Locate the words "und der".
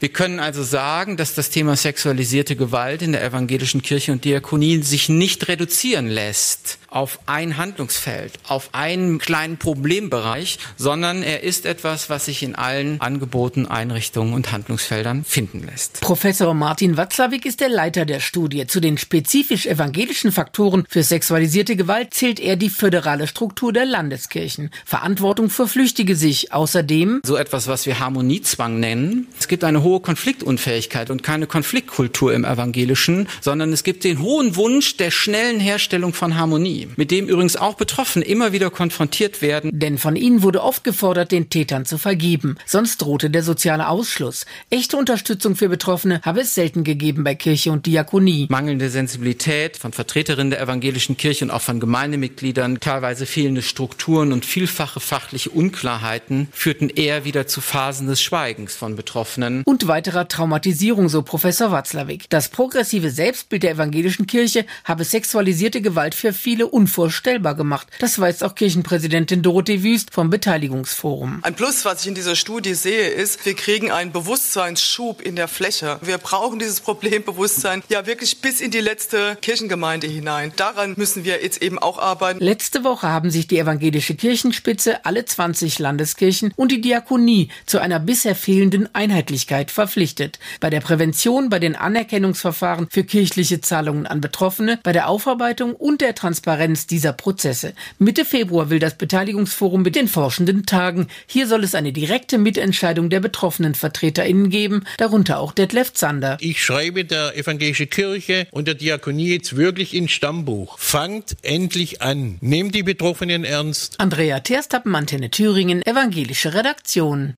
95.74-96.14, 108.50-108.74